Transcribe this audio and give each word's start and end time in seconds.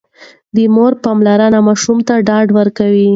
د 0.55 0.57
مور 0.75 0.93
پاملرنه 1.03 1.59
ماشوم 1.67 1.97
ته 2.07 2.13
ډاډ 2.27 2.47
ورکوي. 2.59 3.07